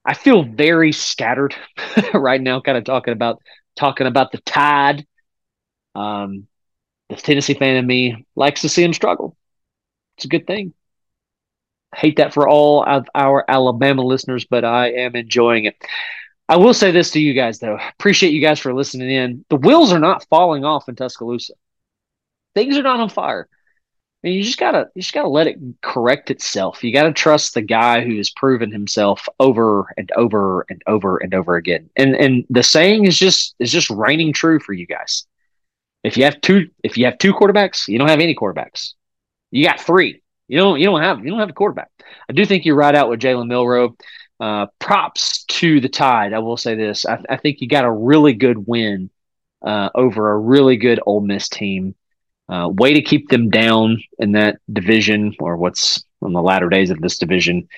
[0.04, 1.54] I feel very scattered
[2.14, 3.42] right now, kind of talking about
[3.76, 5.06] talking about the tide
[5.94, 6.46] um,
[7.08, 9.36] the Tennessee fan in me likes to see them struggle.
[10.16, 10.74] It's a good thing.
[11.94, 15.76] hate that for all of our Alabama listeners, but I am enjoying it.
[16.48, 17.78] I will say this to you guys, though.
[17.98, 19.44] Appreciate you guys for listening in.
[19.50, 21.54] The wheels are not falling off in Tuscaloosa.
[22.56, 23.48] Things are not on fire.
[24.22, 26.82] You just gotta you just gotta let it correct itself.
[26.82, 31.34] You gotta trust the guy who has proven himself over and over and over and
[31.34, 31.90] over again.
[31.96, 35.26] And and the saying is just is just reigning true for you guys.
[36.02, 38.94] If you have two, if you have two quarterbacks, you don't have any quarterbacks.
[39.50, 40.22] You got three.
[40.48, 40.80] You don't.
[40.80, 41.22] You don't have.
[41.22, 41.90] You don't have a quarterback.
[42.28, 43.96] I do think you're right out with Jalen Milroe.
[44.40, 46.32] Uh, props to the Tide.
[46.32, 47.04] I will say this.
[47.04, 49.10] I, I think you got a really good win
[49.64, 51.94] uh, over a really good Ole Miss team.
[52.48, 56.90] Uh, way to keep them down in that division, or what's on the latter days
[56.90, 57.68] of this division.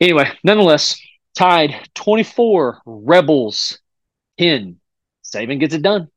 [0.00, 1.00] Anyway, nonetheless,
[1.34, 3.78] Tide 24, Rebels
[4.38, 4.78] 10.
[5.24, 6.08] Saban gets it done.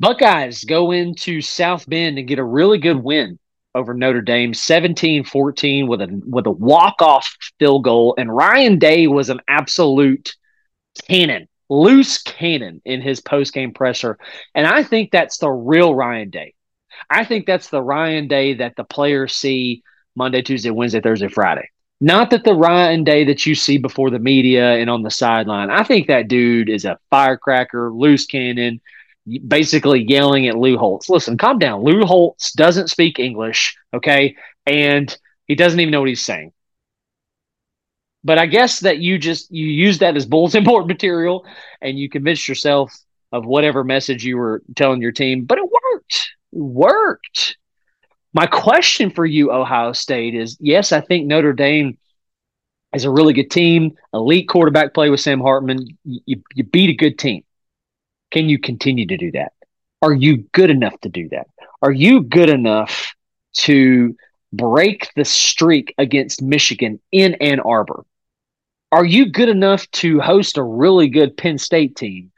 [0.00, 3.38] Buckeyes go into South Bend and get a really good win
[3.74, 9.28] over Notre Dame 17-14 with a with a walk-off field goal and Ryan Day was
[9.28, 10.34] an absolute
[11.06, 14.18] cannon, loose cannon in his post-game presser.
[14.54, 16.54] And I think that's the real Ryan Day.
[17.08, 19.82] I think that's the Ryan Day that the players see
[20.14, 21.70] Monday, Tuesday, Wednesday, Thursday, Friday.
[22.02, 25.70] Not that the Ryan Day that you see before the media and on the sideline.
[25.70, 28.80] I think that dude is a firecracker, loose cannon
[29.46, 31.08] basically yelling at Lou Holtz.
[31.08, 31.82] Listen, calm down.
[31.82, 34.36] Lou Holtz doesn't speak English, okay?
[34.66, 36.52] And he doesn't even know what he's saying.
[38.22, 41.46] But I guess that you just you use that as bulletin board material
[41.80, 42.94] and you convinced yourself
[43.32, 46.30] of whatever message you were telling your team, but it worked.
[46.52, 47.56] It worked.
[48.32, 51.98] My question for you, Ohio State, is yes, I think Notre Dame
[52.94, 55.86] is a really good team, elite quarterback play with Sam Hartman.
[56.04, 57.44] You, you beat a good team.
[58.30, 59.52] Can you continue to do that?
[60.02, 61.48] Are you good enough to do that?
[61.82, 63.14] Are you good enough
[63.54, 64.16] to
[64.52, 68.04] break the streak against Michigan in Ann Arbor?
[68.92, 72.32] Are you good enough to host a really good Penn State team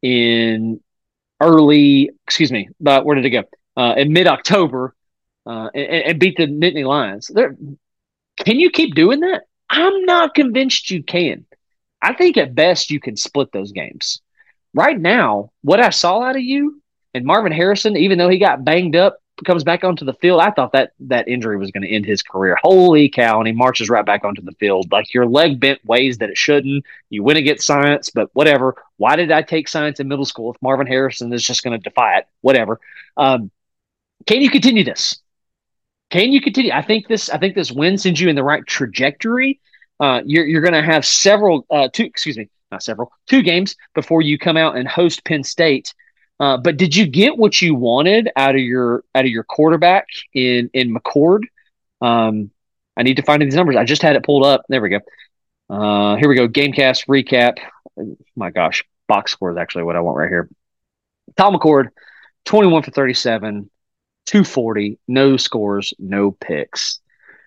[0.00, 0.80] in
[1.40, 3.44] early, excuse me, but where did it go?
[3.76, 4.94] Uh, in mid October
[5.46, 7.30] uh, and, and, beat the Nittany Lions.
[7.32, 7.56] There,
[8.36, 9.42] can you keep doing that?
[9.70, 11.46] I'm not convinced you can.
[12.02, 14.20] I think at best you can split those games.
[14.74, 16.82] Right now, what I saw out of you
[17.14, 20.40] and Marvin Harrison, even though he got banged up, comes back onto the field.
[20.40, 22.56] I thought that that injury was going to end his career.
[22.60, 23.38] Holy cow!
[23.38, 24.90] And he marches right back onto the field.
[24.90, 26.84] Like your leg bent ways that it shouldn't.
[27.10, 28.74] You win against science, but whatever.
[28.96, 31.82] Why did I take science in middle school if Marvin Harrison is just going to
[31.82, 32.26] defy it?
[32.40, 32.80] Whatever.
[33.16, 33.50] Um,
[34.26, 35.20] can you continue this?
[36.10, 36.72] Can you continue?
[36.72, 37.30] I think this.
[37.30, 39.60] I think this win sends you in the right trajectory.
[40.00, 43.76] Uh, you're you're going to have several, uh, two, excuse me, not several, two games
[43.94, 45.92] before you come out and host Penn State.
[46.40, 50.06] Uh, but did you get what you wanted out of your out of your quarterback
[50.34, 51.42] in in McCord?
[52.00, 52.50] Um,
[52.96, 53.76] I need to find these numbers.
[53.76, 54.64] I just had it pulled up.
[54.68, 55.00] There we go.
[55.70, 56.48] Uh, here we go.
[56.48, 57.58] Gamecast recap.
[58.36, 60.48] My gosh, box score is actually what I want right here.
[61.36, 61.88] Tom McCord,
[62.44, 63.70] 21 for 37,
[64.26, 67.00] 240, no scores, no picks.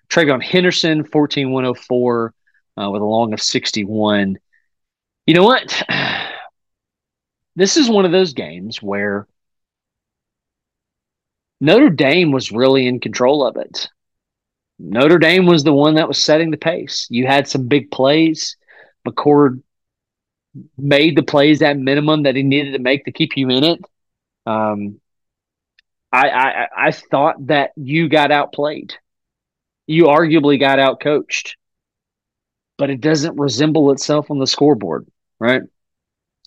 [0.08, 2.34] TreVeyon Henderson, 14 104
[2.80, 4.38] uh, with a long of 61.
[5.26, 5.82] You know what?
[7.56, 9.26] this is one of those games where
[11.60, 13.88] Notre Dame was really in control of it.
[14.78, 17.06] Notre Dame was the one that was setting the pace.
[17.08, 18.56] You had some big plays.
[19.06, 19.62] McCord
[20.76, 23.80] made the plays at minimum that he needed to make to keep you in it.
[24.44, 25.00] Um,
[26.12, 28.94] I, I I thought that you got outplayed.
[29.86, 31.54] You arguably got outcoached,
[32.76, 35.06] but it doesn't resemble itself on the scoreboard,
[35.38, 35.62] right?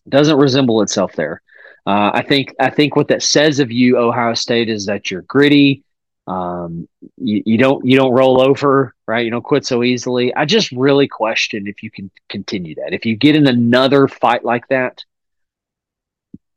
[0.09, 1.41] Doesn't resemble itself there.
[1.85, 5.21] Uh, I think I think what that says of you, Ohio State, is that you're
[5.21, 5.83] gritty.
[6.27, 6.87] Um,
[7.17, 9.23] you, you don't you don't roll over, right?
[9.23, 10.33] You don't quit so easily.
[10.33, 12.93] I just really question if you can continue that.
[12.93, 15.03] If you get in another fight like that,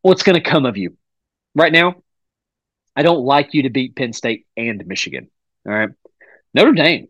[0.01, 0.97] what's going to come of you?
[1.55, 1.97] Right now,
[2.97, 5.29] I don't like you to beat Penn State and Michigan.
[5.67, 5.91] All right,
[6.55, 7.09] Notre Dame.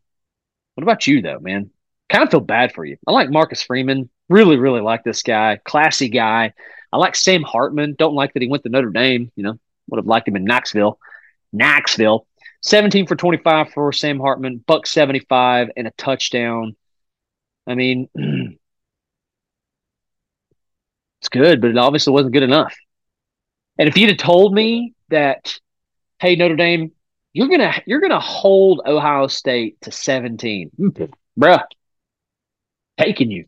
[0.74, 1.70] What about you though, man?
[2.08, 2.96] Kind of feel bad for you.
[3.06, 4.08] I like Marcus Freeman.
[4.28, 5.58] Really, really like this guy.
[5.64, 6.52] Classy guy.
[6.92, 7.96] I like Sam Hartman.
[7.98, 9.30] Don't like that he went to Notre Dame.
[9.36, 10.98] You know, would have liked him in Knoxville.
[11.52, 12.26] Knoxville.
[12.62, 16.76] 17 for 25 for Sam Hartman, buck 75 and a touchdown.
[17.66, 18.58] I mean, it's
[21.30, 22.74] good, but it obviously wasn't good enough.
[23.78, 25.58] And if you'd have told me that,
[26.18, 26.90] hey, Notre Dame,
[27.32, 30.70] you're gonna you're gonna hold Ohio State to 17,
[31.38, 31.62] bruh,
[32.98, 33.46] taking you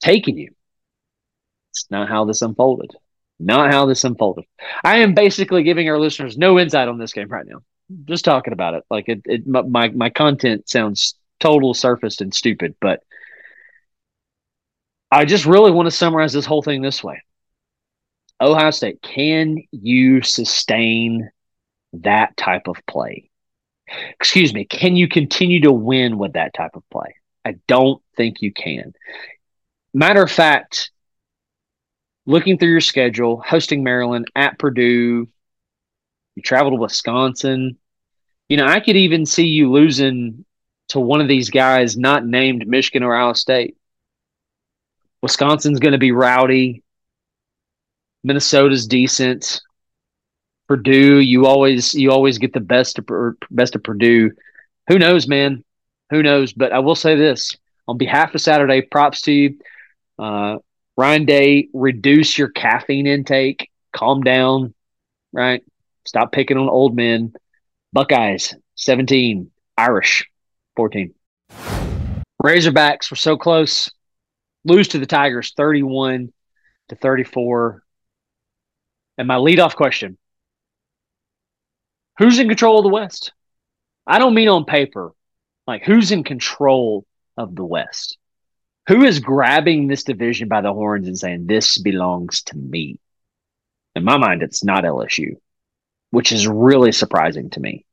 [0.00, 0.50] taking you.
[1.70, 2.90] It's not how this unfolded.
[3.38, 4.44] Not how this unfolded.
[4.84, 7.60] I am basically giving our listeners no insight on this game right now.
[8.04, 8.84] Just talking about it.
[8.90, 13.02] Like it, it my my content sounds total surfaced and stupid, but
[15.10, 17.22] I just really want to summarize this whole thing this way.
[18.40, 21.30] Ohio State, can you sustain
[21.94, 23.30] that type of play?
[24.20, 27.14] Excuse me, can you continue to win with that type of play?
[27.44, 28.94] I don't think you can.
[29.92, 30.90] Matter of fact,
[32.26, 35.28] looking through your schedule, hosting Maryland at Purdue,
[36.36, 37.78] you travel to Wisconsin.
[38.48, 40.44] You know, I could even see you losing
[40.88, 43.76] to one of these guys not named Michigan or Ohio State.
[45.22, 46.82] Wisconsin's going to be rowdy.
[48.22, 49.60] Minnesota's decent.
[50.68, 53.06] Purdue, you always you always get the best of
[53.50, 54.30] best of Purdue.
[54.88, 55.64] Who knows, man?
[56.10, 56.52] Who knows?
[56.52, 57.56] But I will say this
[57.88, 58.82] on behalf of Saturday.
[58.82, 59.58] Props to you.
[60.18, 60.58] Uh,
[60.96, 64.74] Ryan Day, reduce your caffeine intake, calm down,
[65.32, 65.62] right?
[66.04, 67.32] Stop picking on old men.
[67.92, 69.50] Buckeyes, 17.
[69.78, 70.28] Irish,
[70.76, 71.14] 14.
[72.42, 73.90] Razorbacks were so close.
[74.64, 76.32] Lose to the Tigers, 31
[76.90, 77.82] to 34.
[79.16, 80.18] And my leadoff question
[82.18, 83.32] Who's in control of the West?
[84.06, 85.12] I don't mean on paper.
[85.70, 87.06] Like, who's in control
[87.36, 88.18] of the West?
[88.88, 92.98] Who is grabbing this division by the horns and saying, this belongs to me?
[93.94, 95.36] In my mind, it's not LSU,
[96.10, 97.84] which is really surprising to me.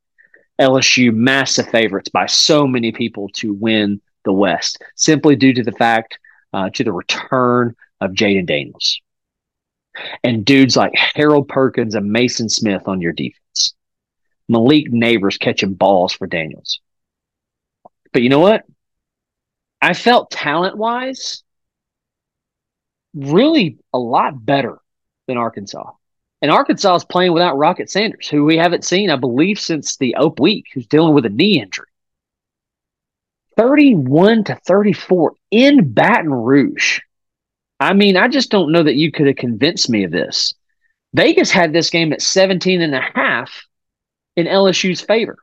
[0.60, 5.72] LSU, massive favorites by so many people to win the West, simply due to the
[5.72, 6.18] fact,
[6.54, 8.99] uh, to the return of Jayden Daniels.
[10.24, 13.76] And dudes like Harold Perkins and Maason Smith on your defense.
[14.49, 16.80] Malik Nabers catching balls for Daniels.
[18.14, 18.64] But you know what?
[19.82, 21.43] I felt talent wise
[23.14, 24.80] really a lot better
[25.28, 25.91] than Arkansas.
[26.41, 30.16] And Arkansas is playing without Rocket Sanders, who we haven't seen, I believe, since the
[30.16, 31.88] Ope week, who's dealing with a knee injury.
[33.55, 36.99] 31 to 34 in Baton Rouge.
[37.80, 40.53] I mean, I just don't know that you could have convinced me of this.
[41.14, 43.68] Vegas had this game at 17 and a half,
[44.36, 45.39] in LSU's favor.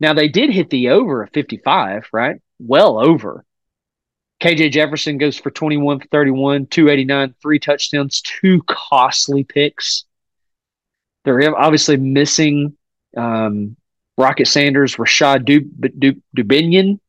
[0.00, 2.40] Now they did hit the over of 55, right?
[2.58, 3.44] Well over.
[4.40, 10.04] KJ Jefferson goes for 21 for 31, 289, three touchdowns, two costly picks.
[11.24, 12.76] They're obviously missing
[13.16, 13.76] um,
[14.18, 17.00] Rocket Sanders, Rashod Dub- Dubinion.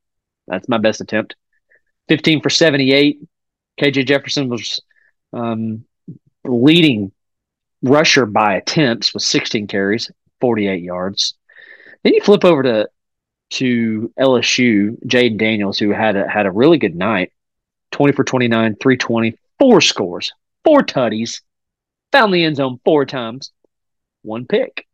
[0.48, 1.36] That's my best attempt.
[2.08, 3.20] 15 for 78.
[3.80, 4.82] KJ Jefferson was
[5.34, 5.84] um,
[6.46, 7.12] leading
[7.82, 10.10] rusher by attempts with 16 carries,
[10.40, 11.36] 48 yards.
[12.08, 12.88] Then you flip over to
[13.50, 17.34] to LSU, Jayden Daniels, who had a, had a really good night
[17.92, 20.32] 20 for 29, 320, four scores,
[20.64, 21.42] four tutties,
[22.14, 23.52] found the end zone four times,
[24.22, 24.88] one pick.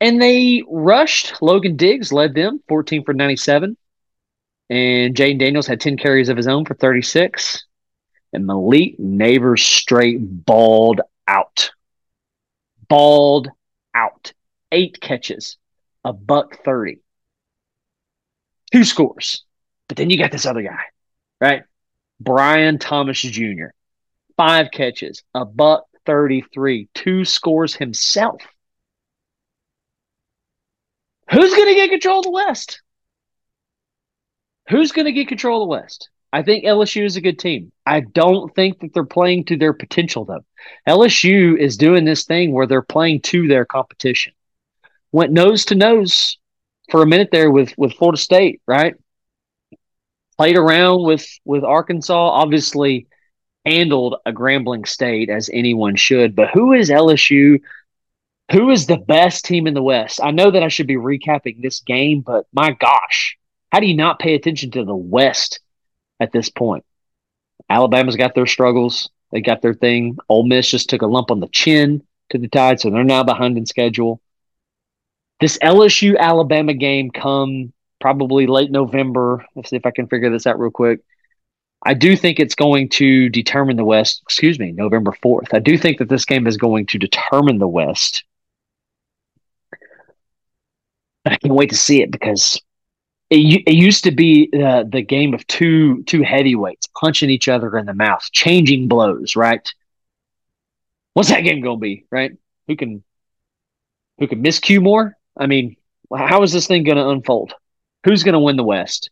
[0.00, 1.40] And they rushed.
[1.40, 3.76] Logan Diggs led them 14 for 97.
[4.70, 7.64] And Jayden Daniels had 10 carries of his own for 36.
[8.32, 11.70] And Malik Nabers straight balled out.
[12.88, 13.50] Balled
[13.94, 14.32] out.
[14.72, 15.56] Eight catches,
[16.04, 17.00] a buck 30.
[18.72, 19.44] Two scores.
[19.88, 20.82] But then you got this other guy,
[21.40, 21.62] right?
[22.20, 23.68] Brian Thomas Jr.
[24.36, 28.42] Five catches, a buck 33, two scores himself.
[31.30, 32.82] Who's going to get control of the West?
[34.68, 36.10] Who's going to get control of the West?
[36.32, 37.70] I think LSU is a good team.
[37.86, 40.44] I don't think that they're playing to their potential, though.
[40.88, 44.32] LSU is doing this thing where they're playing to their competition.
[45.14, 46.38] Went nose to nose
[46.90, 48.96] for a minute there with with Florida State, right?
[50.36, 52.30] Played around with with Arkansas.
[52.30, 53.06] Obviously,
[53.64, 56.34] handled a Grambling State as anyone should.
[56.34, 57.60] But who is LSU?
[58.50, 60.18] Who is the best team in the West?
[60.20, 63.38] I know that I should be recapping this game, but my gosh,
[63.70, 65.60] how do you not pay attention to the West
[66.20, 66.84] at this point.
[67.70, 69.10] Alabama's got their struggles.
[69.30, 70.16] They got their thing.
[70.28, 73.22] Ole Miss just took a lump on the chin to the Tide, so they're now
[73.22, 74.20] behind in schedule.
[75.44, 77.70] This LSU Alabama game come
[78.00, 79.44] probably late November.
[79.54, 81.00] Let's see if I can figure this out real quick.
[81.84, 84.22] I do think it's going to determine the West.
[84.22, 85.52] Excuse me, November 4th.
[85.52, 88.24] I do think that this game is going to determine the West.
[91.26, 92.58] I can't wait to see it because
[93.28, 97.76] it, it used to be uh, the game of two two heavyweights punching each other
[97.76, 99.36] in the mouth, changing blows.
[99.36, 99.70] Right?
[101.12, 102.06] What's that game going to be?
[102.10, 102.32] Right?
[102.66, 103.04] Who can
[104.16, 105.14] who can miss Q more?
[105.36, 105.76] I mean,
[106.16, 107.54] how is this thing going to unfold?
[108.04, 109.10] Who's going to win the West?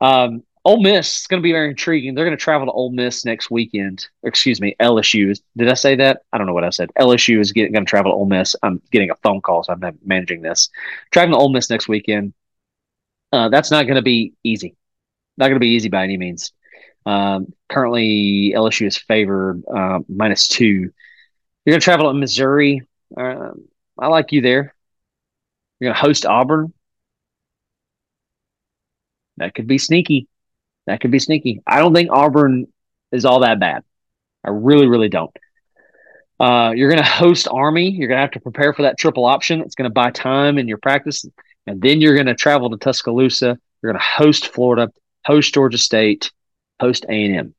[0.00, 2.14] Um, Ole Miss is going to be very intriguing.
[2.14, 4.08] They're going to travel to Ole Miss next weekend.
[4.24, 5.38] Excuse me, LSU.
[5.56, 6.22] Did I say that?
[6.32, 6.90] I don't know what I said.
[6.98, 8.56] LSU is going to travel to Ole Miss.
[8.64, 10.68] I'm getting a phone call, so I'm managing this.
[11.12, 12.34] Traveling to Ole Miss next weekend.
[13.32, 14.74] Uh, that's not going to be easy.
[15.38, 16.52] Not going to be easy by any means.
[17.04, 20.90] Um, currently, LSU is favored uh, minus two.
[21.64, 22.82] You're going to travel to Missouri.
[23.16, 23.52] Uh,
[23.98, 24.74] I like you there.
[25.78, 26.72] You're going to host Auburn.
[29.36, 30.28] That could be sneaky.
[30.86, 31.62] That could be sneaky.
[31.66, 32.66] I don't think Auburn
[33.12, 33.84] is all that bad.
[34.44, 35.36] I really, really don't.
[36.38, 37.90] Uh, you're going to host Army.
[37.90, 39.60] You're going to have to prepare for that triple option.
[39.60, 41.24] It's going to buy time in your practice.
[41.66, 43.58] And then you're going to travel to Tuscaloosa.
[43.82, 44.92] You're going to host Florida,
[45.24, 46.30] host Georgia State,
[46.80, 47.54] host A&M.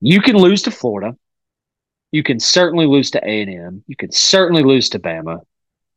[0.00, 1.16] You can lose to Florida.
[2.10, 3.84] You can certainly lose to A&M.
[3.86, 5.40] You can certainly lose to Bama.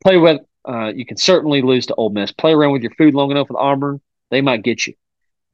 [0.06, 0.42] Play with.
[0.64, 2.32] Uh, you can certainly lose to Ole Miss.
[2.32, 4.00] Play around with your food long enough with Auburn,
[4.30, 4.94] they might get you.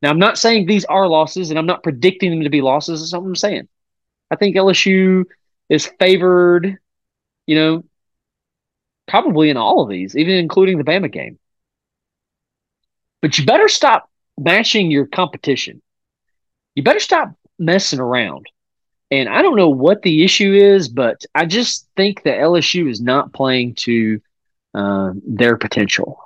[0.01, 2.99] Now, I'm not saying these are losses, and I'm not predicting them to be losses.
[2.99, 3.69] That's what I'm saying.
[4.29, 5.23] I think LSU
[5.69, 6.77] is favored,
[7.47, 7.83] you know,
[9.07, 11.39] probably in all of these, even including the Bama game.
[13.21, 15.81] But you better stop matching your competition.
[16.75, 18.47] You better stop messing around.
[19.11, 22.99] And I don't know what the issue is, but I just think that LSU is
[22.99, 24.19] not playing to
[24.74, 26.19] uh, their potential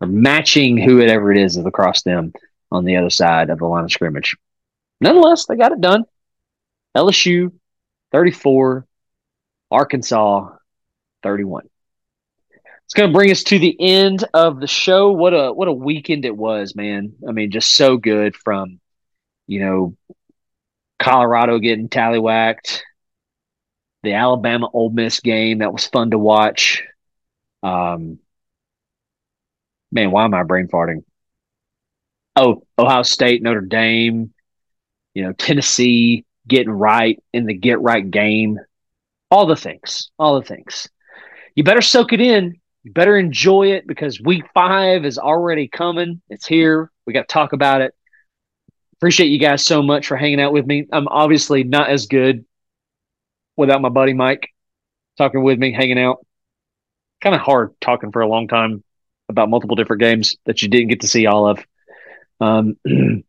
[0.00, 2.32] or matching whoever it is across them
[2.72, 4.36] on the other side of the line of scrimmage.
[5.00, 6.04] Nonetheless, they got it done.
[6.96, 7.52] LSU
[8.12, 8.86] 34,
[9.70, 10.48] Arkansas
[11.22, 11.68] 31.
[12.84, 15.12] It's going to bring us to the end of the show.
[15.12, 17.12] What a what a weekend it was, man.
[17.28, 18.80] I mean, just so good from
[19.46, 19.96] you know
[20.98, 22.80] Colorado getting tallywhacked,
[24.02, 26.82] the Alabama Ole Miss game that was fun to watch.
[27.62, 28.18] Um,
[29.92, 31.04] man, why am I brain farting?
[32.36, 34.32] Oh, Ohio State, Notre Dame,
[35.14, 38.58] you know, Tennessee getting right in the get right game.
[39.30, 40.88] All the things, all the things
[41.54, 42.56] you better soak it in.
[42.82, 46.22] You better enjoy it because week five is already coming.
[46.30, 46.90] It's here.
[47.06, 47.94] We got to talk about it.
[48.94, 50.86] Appreciate you guys so much for hanging out with me.
[50.90, 52.44] I'm obviously not as good
[53.56, 54.48] without my buddy Mike.
[55.18, 56.24] talking with me, hanging out.
[57.20, 58.82] Kind of hard talking for a long time
[59.28, 61.64] about multiple different games that you didn't get to see all of.
[62.40, 62.76] Um,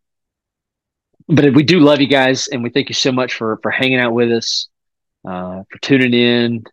[1.28, 4.00] but we do love you guys, and we thank you so much for for hanging
[4.00, 4.68] out with us,
[5.26, 6.64] uh, for tuning in,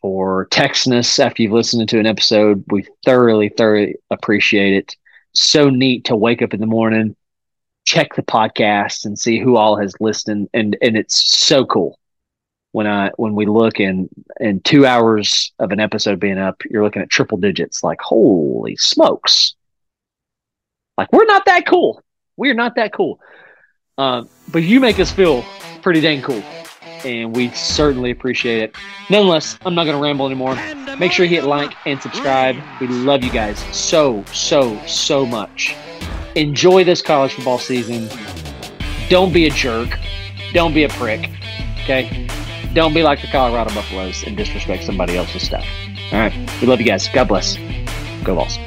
[0.00, 2.64] for texting us after you've listened to an episode.
[2.68, 4.96] We thoroughly, thoroughly appreciate it.
[5.32, 7.14] So neat to wake up in the morning,
[7.84, 11.98] check the podcast, and see who all has listened, and and it's so cool
[12.76, 14.06] when I when we look in
[14.38, 17.82] in two hours of an episode being up, you're looking at triple digits.
[17.82, 19.54] Like holy smokes!
[20.98, 22.02] Like we're not that cool.
[22.36, 23.18] We're not that cool.
[23.96, 25.42] Um, but you make us feel
[25.80, 26.42] pretty dang cool,
[27.02, 28.76] and we certainly appreciate it.
[29.08, 30.54] Nonetheless, I'm not going to ramble anymore.
[30.98, 32.56] Make sure you hit like and subscribe.
[32.78, 35.74] We love you guys so so so much.
[36.34, 38.10] Enjoy this college football season.
[39.08, 39.98] Don't be a jerk.
[40.52, 41.30] Don't be a prick.
[41.84, 42.28] Okay
[42.76, 45.66] don't be like the Colorado Buffaloes and disrespect somebody else's stuff.
[46.12, 46.60] All right.
[46.60, 47.08] We love you guys.
[47.08, 47.56] God bless.
[48.22, 48.58] Go Vols.